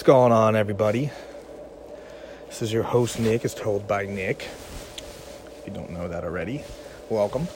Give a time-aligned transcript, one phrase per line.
[0.00, 1.10] What's going on, everybody?
[2.46, 4.48] This is your host, Nick, as told by Nick.
[5.58, 6.64] If you don't know that already,
[7.10, 7.46] welcome.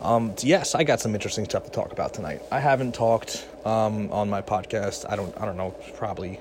[0.00, 2.42] Um, yes, I got some interesting stuff to talk about tonight.
[2.50, 5.06] I haven't talked um, on my podcast.
[5.08, 5.40] I don't.
[5.40, 5.70] I don't know.
[5.94, 6.40] Probably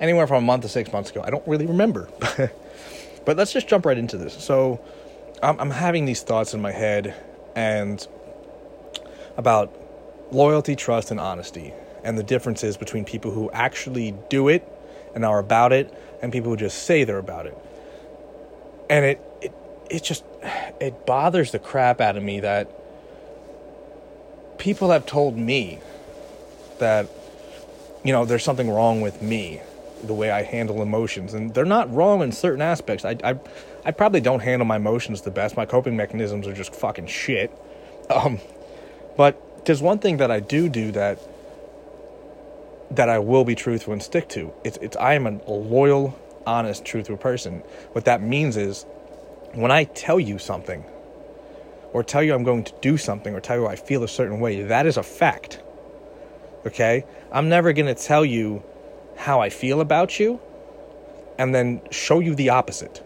[0.00, 1.20] anywhere from a month to six months ago.
[1.22, 2.08] I don't really remember.
[3.26, 4.32] but let's just jump right into this.
[4.32, 4.80] So,
[5.42, 7.14] I'm, I'm having these thoughts in my head,
[7.54, 8.08] and
[9.36, 9.76] about
[10.32, 11.74] loyalty, trust, and honesty,
[12.04, 14.66] and the differences between people who actually do it
[15.14, 17.56] and are about it, and people who just say they're about it.
[18.90, 19.52] And it, it,
[19.90, 20.24] it just,
[20.80, 22.68] it bothers the crap out of me that
[24.58, 25.78] people have told me
[26.78, 27.08] that,
[28.04, 29.60] you know, there's something wrong with me,
[30.02, 33.04] the way I handle emotions, and they're not wrong in certain aspects.
[33.04, 33.38] I, I,
[33.84, 35.56] I probably don't handle my emotions the best.
[35.56, 37.50] My coping mechanisms are just fucking shit.
[38.10, 38.40] Um,
[39.16, 41.18] but there's one thing that I do do that
[42.96, 44.52] that I will be truthful and stick to.
[44.64, 47.62] It's it's I am a loyal, honest, truthful person.
[47.92, 48.84] What that means is
[49.54, 50.84] when I tell you something
[51.92, 54.40] or tell you I'm going to do something or tell you I feel a certain
[54.40, 55.62] way, that is a fact.
[56.66, 57.04] Okay?
[57.32, 58.62] I'm never going to tell you
[59.16, 60.40] how I feel about you
[61.38, 63.02] and then show you the opposite.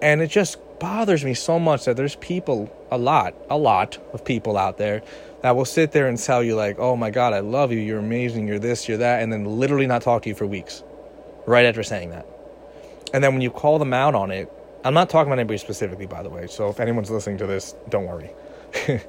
[0.00, 4.24] And it just bothers me so much that there's people, a lot, a lot of
[4.24, 5.02] people out there
[5.42, 7.98] that will sit there and tell you, like, oh my God, I love you, you're
[7.98, 10.82] amazing, you're this, you're that, and then literally not talk to you for weeks
[11.46, 12.26] right after saying that.
[13.12, 14.50] And then when you call them out on it,
[14.84, 16.46] I'm not talking about anybody specifically, by the way.
[16.46, 18.30] So if anyone's listening to this, don't worry.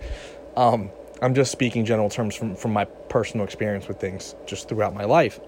[0.57, 0.89] um,
[1.21, 5.05] I'm just speaking general terms from, from my personal experience with things just throughout my
[5.05, 5.39] life.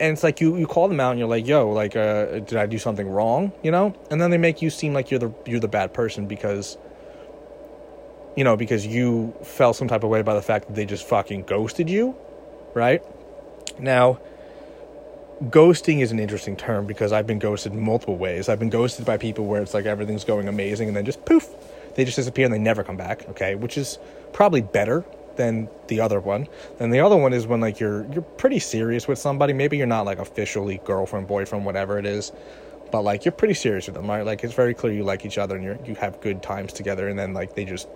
[0.00, 2.56] And it's like you, you call them out and you're like, yo, like, uh, did
[2.56, 3.52] I do something wrong?
[3.62, 3.94] You know?
[4.10, 6.76] And then they make you seem like you're the you're the bad person because
[8.36, 11.06] you know, because you felt some type of way by the fact that they just
[11.06, 12.16] fucking ghosted you,
[12.74, 13.02] right?
[13.78, 14.20] Now,
[15.44, 18.48] ghosting is an interesting term because I've been ghosted multiple ways.
[18.48, 21.48] I've been ghosted by people where it's like everything's going amazing and then just poof,
[21.94, 23.28] they just disappear and they never come back.
[23.30, 23.98] Okay, which is
[24.32, 25.04] probably better
[25.36, 26.46] than the other one.
[26.78, 29.52] And the other one is when like you're you're pretty serious with somebody.
[29.52, 32.32] Maybe you're not like officially girlfriend, boyfriend, whatever it is,
[32.90, 34.24] but like you're pretty serious with them, right?
[34.24, 37.08] Like it's very clear you like each other and you you have good times together,
[37.08, 37.88] and then like they just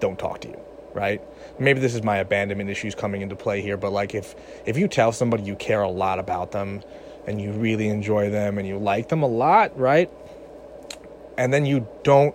[0.00, 0.60] don't talk to you
[0.94, 1.20] right?
[1.58, 4.34] Maybe this is my abandonment issues coming into play here but like if
[4.64, 6.82] if you tell somebody you care a lot about them
[7.26, 10.10] and you really enjoy them and you like them a lot right
[11.36, 12.34] and then you don't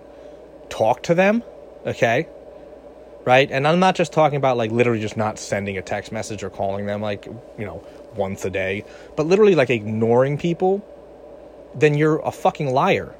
[0.69, 1.43] talk to them
[1.85, 2.27] okay
[3.23, 3.51] right?
[3.51, 6.49] And i'm not just talking about like literally just not sending a text message or
[6.49, 7.83] calling them like you know
[8.15, 8.83] once a day
[9.15, 10.83] but literally like ignoring people
[11.75, 13.13] then you're a fucking liar.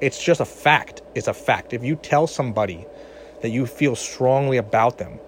[0.00, 1.02] It's just a fact.
[1.14, 1.72] It's a fact.
[1.72, 2.86] If you tell somebody
[3.42, 5.18] that you feel strongly about them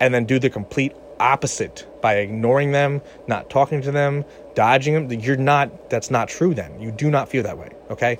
[0.00, 5.20] and then do the complete opposite by ignoring them, not talking to them, dodging them,
[5.20, 6.80] you're not, that's not true then.
[6.80, 8.18] You do not feel that way, okay?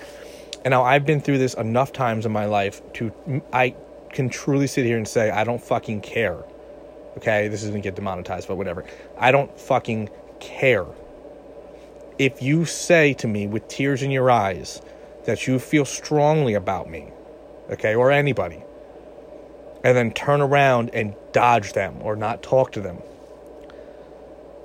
[0.64, 3.74] And now I've been through this enough times in my life to, I
[4.10, 6.42] can truly sit here and say, I don't fucking care,
[7.18, 7.48] okay?
[7.48, 8.84] This is gonna get demonetized, but whatever.
[9.18, 10.08] I don't fucking
[10.40, 10.86] care.
[12.18, 14.80] If you say to me with tears in your eyes
[15.24, 17.08] that you feel strongly about me,
[17.70, 18.62] okay, or anybody,
[19.84, 22.98] and then turn around and dodge them or not talk to them.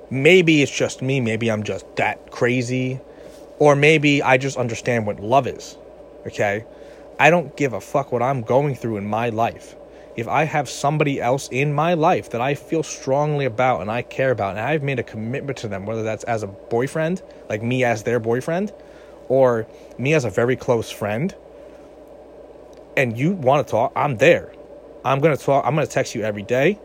[0.09, 2.99] Maybe it's just me, maybe I'm just that crazy,
[3.59, 5.77] or maybe I just understand what love is.
[6.25, 6.65] Okay?
[7.19, 9.75] I don't give a fuck what I'm going through in my life.
[10.15, 14.01] If I have somebody else in my life that I feel strongly about and I
[14.01, 17.61] care about, and I've made a commitment to them, whether that's as a boyfriend, like
[17.61, 18.73] me as their boyfriend,
[19.27, 21.35] or me as a very close friend,
[22.95, 24.51] and you want to talk, I'm there.
[25.05, 25.65] I'm gonna talk.
[25.65, 26.79] I'm gonna text you every day.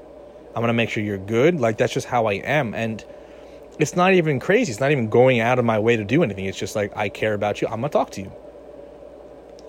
[0.55, 1.61] I'm gonna make sure you're good.
[1.61, 3.05] Like that's just how I am, and
[3.79, 4.71] it's not even crazy.
[4.71, 6.45] It's not even going out of my way to do anything.
[6.45, 7.69] It's just like I care about you.
[7.69, 8.33] I'm gonna talk to you.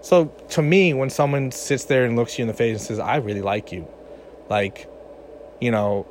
[0.02, 3.00] So to me, when someone sits there and looks you in the face and says,
[3.00, 3.88] "I really like you,"
[4.50, 4.88] like,
[5.60, 6.06] you know,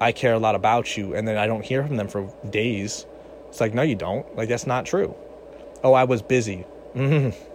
[0.00, 3.06] I care a lot about you, and then I don't hear from them for days,
[3.48, 4.36] it's like, no, you don't.
[4.36, 5.14] Like that's not true.
[5.82, 6.64] Oh, I was busy.
[6.94, 7.47] Mm-hmm.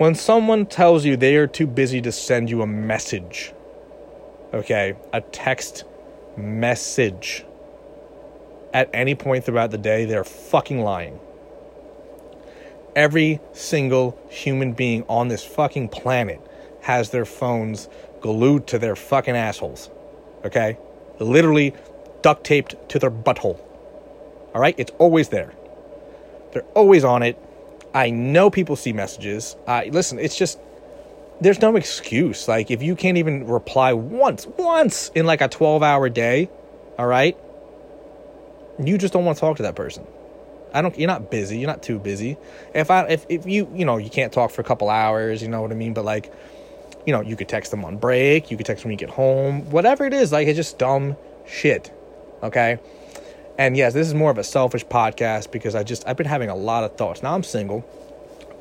[0.00, 3.52] When someone tells you they are too busy to send you a message,
[4.54, 5.84] okay, a text
[6.38, 7.44] message
[8.72, 11.20] at any point throughout the day, they're fucking lying.
[12.96, 16.40] Every single human being on this fucking planet
[16.80, 17.86] has their phones
[18.22, 19.90] glued to their fucking assholes.
[20.46, 20.78] Okay?
[21.18, 21.74] Literally
[22.22, 23.60] duct taped to their butthole.
[24.54, 24.74] All right?
[24.78, 25.52] It's always there.
[26.52, 27.38] They're always on it.
[27.94, 29.56] I know people see messages.
[29.66, 30.58] Uh, listen, it's just
[31.40, 32.48] there's no excuse.
[32.48, 36.50] Like if you can't even reply once, once in like a 12 hour day,
[36.98, 37.36] all right?
[38.86, 40.06] you just don't want to talk to that person.
[40.72, 40.96] I don't.
[40.98, 41.58] You're not busy.
[41.58, 42.36] You're not too busy.
[42.74, 45.48] If I if if you you know you can't talk for a couple hours, you
[45.48, 45.94] know what I mean.
[45.94, 46.32] But like,
[47.06, 48.50] you know, you could text them on break.
[48.50, 49.68] You could text when you get home.
[49.70, 51.16] Whatever it is, like it's just dumb
[51.46, 51.92] shit.
[52.42, 52.78] Okay.
[53.60, 56.48] And yes, this is more of a selfish podcast because I just I've been having
[56.48, 57.22] a lot of thoughts.
[57.22, 57.84] Now I'm single.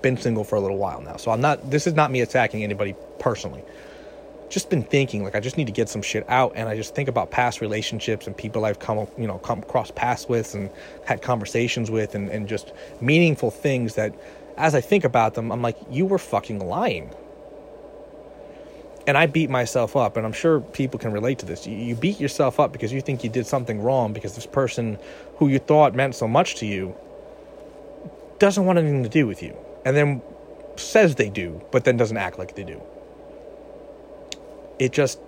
[0.02, 1.72] Been single for a little while now, so I'm not.
[1.72, 3.64] This is not me attacking anybody personally
[4.50, 6.96] just been thinking like I just need to get some shit out and I just
[6.96, 10.72] think about past relationships and people I've come you know come across paths with and
[11.06, 14.16] had conversations with and, and just meaningful things that
[14.58, 17.14] as I think about them I'm like you were fucking lying
[19.08, 21.96] and I beat myself up and I'm sure people can relate to this you, you
[21.96, 24.98] beat yourself up because you think you did something wrong because this person
[25.38, 26.96] who you thought meant so much to you
[28.40, 29.56] doesn't want anything to do with you
[29.86, 30.22] and then
[30.76, 32.82] says they do but then doesn't act like they do
[34.80, 35.20] it just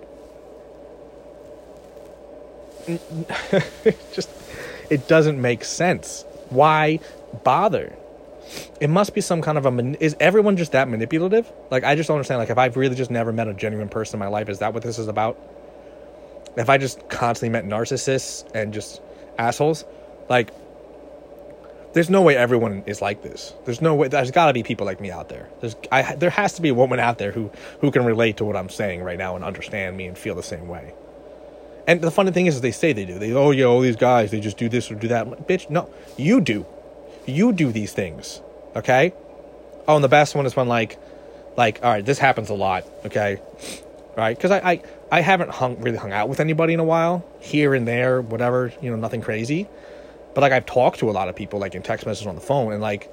[4.12, 4.28] just
[4.90, 6.24] it doesn't make sense.
[6.50, 7.00] Why
[7.44, 7.94] bother?
[8.80, 11.50] It must be some kind of a is everyone just that manipulative?
[11.70, 12.38] Like I just don't understand.
[12.38, 14.74] Like if I've really just never met a genuine person in my life, is that
[14.74, 15.38] what this is about?
[16.56, 19.00] If I just constantly met narcissists and just
[19.38, 19.84] assholes,
[20.28, 20.50] like
[21.92, 23.54] there's no way everyone is like this.
[23.64, 24.08] There's no way.
[24.08, 25.48] There's got to be people like me out there.
[25.60, 27.50] There's, I, there has to be a woman out there who
[27.80, 30.42] who can relate to what I'm saying right now and understand me and feel the
[30.42, 30.94] same way.
[31.86, 33.18] And the funny thing is, is they say they do.
[33.18, 35.26] They oh yeah, all these guys they just do this or do that.
[35.46, 36.64] Bitch, no, you do.
[37.26, 38.40] You do these things.
[38.74, 39.12] Okay.
[39.86, 40.98] Oh, and the best one is when like,
[41.56, 42.84] like all right, this happens a lot.
[43.06, 43.40] Okay,
[44.16, 44.36] right?
[44.36, 47.74] Because I, I I haven't hung really hung out with anybody in a while, here
[47.74, 48.72] and there, whatever.
[48.80, 49.68] You know, nothing crazy.
[50.34, 52.40] But like I've talked to a lot of people, like in text messages on the
[52.40, 53.10] phone, and like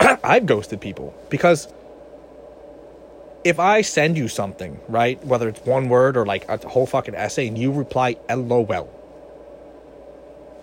[0.00, 1.68] I've ghosted people because
[3.44, 7.14] if I send you something, right, whether it's one word or like a whole fucking
[7.14, 8.90] essay, and you reply LOL,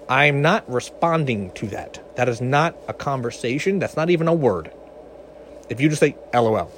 [0.09, 2.01] I'm not responding to that.
[2.17, 3.79] That is not a conversation.
[3.79, 4.71] That's not even a word.
[5.69, 6.71] If you just say LOL,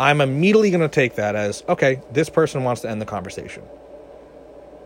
[0.00, 3.62] I'm immediately going to take that as okay, this person wants to end the conversation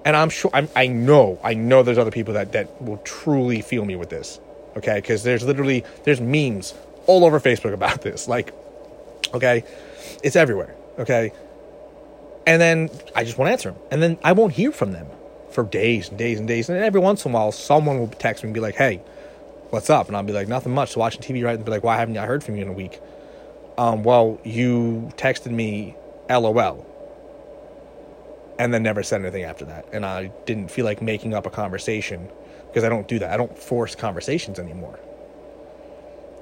[0.09, 3.61] and I'm sure I'm, i know I know there's other people that that will truly
[3.61, 4.41] feel me with this.
[4.77, 6.73] Okay, because there's literally there's memes
[7.07, 8.27] all over Facebook about this.
[8.27, 8.55] Like,
[9.35, 9.65] okay,
[10.23, 10.75] it's everywhere.
[10.99, 11.33] Okay,
[12.47, 15.09] and then I just won't answer them, and then I won't hear from them
[15.59, 16.69] for days and days and days.
[16.69, 19.01] And every once in a while, someone will text me and be like, "Hey,
[19.71, 21.57] what's up?" And I'll be like, "Nothing much." So watching TV, right?
[21.57, 23.01] And be like, "Why haven't I heard from you in a week?"
[23.77, 25.97] Um, well, you texted me,
[26.31, 26.87] LOL
[28.59, 29.87] and then never said anything after that.
[29.93, 32.29] And I didn't feel like making up a conversation
[32.67, 33.33] because I don't do that.
[33.33, 34.99] I don't force conversations anymore.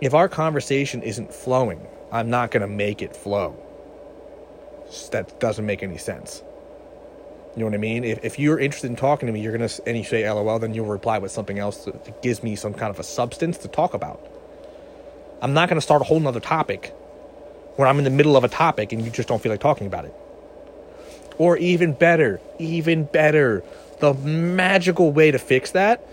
[0.01, 3.55] If our conversation isn't flowing, I'm not going to make it flow.
[5.13, 6.43] That doesn't make any sense.
[7.57, 8.05] You know what I mean?
[8.05, 10.59] If, if you're interested in talking to me, you're going to, and you say LOL,
[10.59, 13.69] then you'll reply with something else that gives me some kind of a substance to
[13.69, 14.21] talk about.
[15.41, 16.89] I'm not going to start a whole nother topic
[17.77, 19.87] when I'm in the middle of a topic and you just don't feel like talking
[19.87, 20.15] about it.
[21.39, 23.63] Or even better, even better,
[24.01, 26.07] the magical way to fix that,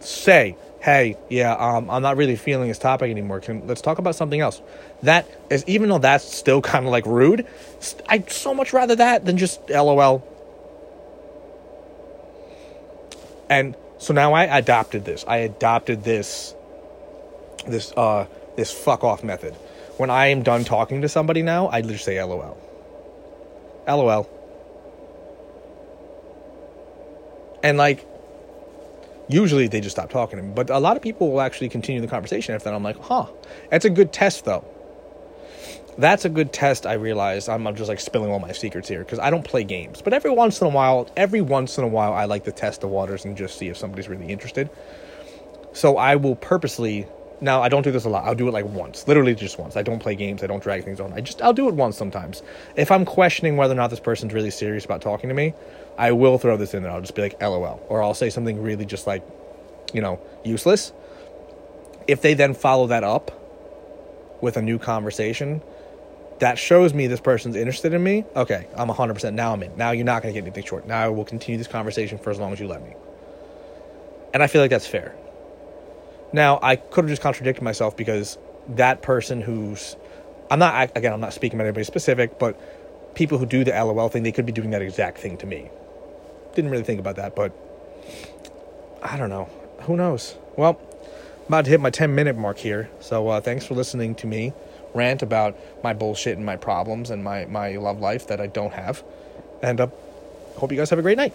[0.00, 3.40] say, hey, yeah, um, I'm not really feeling this topic anymore.
[3.40, 4.60] Can, let's talk about something else.
[5.02, 7.46] That is, even though that's still kind of like rude,
[8.08, 10.26] I'd so much rather that than just LOL.
[13.50, 15.24] And so now I adopted this.
[15.28, 16.54] I adopted this,
[17.66, 18.26] this, uh,
[18.56, 19.54] this fuck off method.
[19.98, 22.56] When I am done talking to somebody now, I just say LOL.
[23.86, 24.30] LOL.
[27.62, 28.06] And like,
[29.28, 30.52] usually they just stop talking to me.
[30.54, 32.74] But a lot of people will actually continue the conversation after that.
[32.74, 33.26] I'm like, huh.
[33.70, 34.64] That's a good test, though.
[35.98, 36.86] That's a good test.
[36.86, 40.00] I realize I'm just like spilling all my secrets here because I don't play games.
[40.02, 42.80] But every once in a while, every once in a while, I like to test
[42.80, 44.70] the waters and just see if somebody's really interested.
[45.72, 47.06] So I will purposely.
[47.42, 48.24] Now I don't do this a lot.
[48.24, 49.74] I'll do it like once, literally just once.
[49.76, 50.42] I don't play games.
[50.42, 51.12] I don't drag things on.
[51.14, 52.42] I just I'll do it once sometimes.
[52.76, 55.54] If I'm questioning whether or not this person's really serious about talking to me,
[55.96, 56.92] I will throw this in there.
[56.92, 57.82] I'll just be like, LOL.
[57.88, 59.22] Or I'll say something really just like,
[59.94, 60.92] you know, useless.
[62.06, 63.39] If they then follow that up
[64.42, 65.62] with a new conversation,
[66.40, 68.24] that shows me this person's interested in me.
[68.34, 69.34] Okay, I'm 100%.
[69.34, 69.76] Now I'm in.
[69.76, 70.86] Now you're not going to get anything short.
[70.86, 72.94] Now I will continue this conversation for as long as you let me.
[74.32, 75.14] And I feel like that's fair.
[76.32, 79.96] Now, I could have just contradicted myself because that person who's.
[80.50, 82.58] I'm not, again, I'm not speaking about anybody specific, but
[83.14, 85.70] people who do the LOL thing, they could be doing that exact thing to me.
[86.54, 87.52] Didn't really think about that, but
[89.02, 89.48] I don't know.
[89.82, 90.36] Who knows?
[90.56, 90.80] Well,
[91.50, 92.88] about to hit my 10 minute mark here.
[93.00, 94.52] So uh, thanks for listening to me
[94.94, 98.72] rant about my bullshit and my problems and my, my love life that I don't
[98.72, 99.02] have.
[99.60, 99.88] And uh,
[100.56, 101.34] hope you guys have a great night.